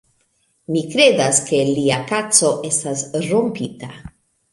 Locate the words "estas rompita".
2.71-3.91